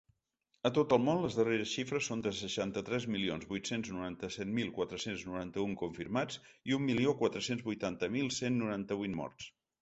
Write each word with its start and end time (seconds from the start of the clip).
A 0.67 0.69
tot 0.75 0.93
el 0.95 1.01
món, 1.07 1.19
les 1.25 1.35
darreres 1.39 1.73
xifres 1.73 2.07
són 2.11 2.23
de 2.27 2.31
seixanta-tres 2.37 3.05
milions 3.15 3.45
vuit-cents 3.51 3.91
noranta-set 3.97 4.51
mil 4.61 4.71
quatre-cents 4.79 5.27
noranta-un 5.33 5.77
confirmats 5.83 6.41
i 6.73 6.77
un 6.79 6.83
milió 6.89 7.15
quatre-cents 7.21 7.65
vuitanta 7.69 8.11
mil 8.17 8.33
cent 8.41 8.59
noranta-vuit 8.65 9.17
morts. 9.23 9.53